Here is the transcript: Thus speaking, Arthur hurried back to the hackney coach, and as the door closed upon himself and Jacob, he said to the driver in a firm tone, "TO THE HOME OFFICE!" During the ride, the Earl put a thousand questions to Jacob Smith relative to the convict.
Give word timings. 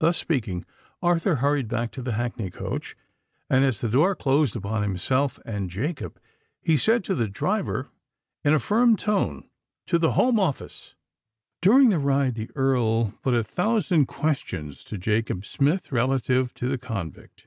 Thus 0.00 0.16
speaking, 0.16 0.64
Arthur 1.02 1.34
hurried 1.34 1.68
back 1.68 1.90
to 1.90 2.00
the 2.00 2.12
hackney 2.12 2.50
coach, 2.50 2.96
and 3.50 3.62
as 3.62 3.82
the 3.82 3.90
door 3.90 4.14
closed 4.16 4.56
upon 4.56 4.80
himself 4.80 5.38
and 5.44 5.68
Jacob, 5.68 6.18
he 6.62 6.78
said 6.78 7.04
to 7.04 7.14
the 7.14 7.28
driver 7.28 7.90
in 8.42 8.54
a 8.54 8.58
firm 8.58 8.96
tone, 8.96 9.50
"TO 9.86 9.98
THE 9.98 10.12
HOME 10.12 10.40
OFFICE!" 10.40 10.94
During 11.60 11.90
the 11.90 11.98
ride, 11.98 12.36
the 12.36 12.48
Earl 12.54 13.10
put 13.20 13.34
a 13.34 13.44
thousand 13.44 14.06
questions 14.06 14.82
to 14.84 14.96
Jacob 14.96 15.44
Smith 15.44 15.92
relative 15.92 16.54
to 16.54 16.66
the 16.66 16.78
convict. 16.78 17.46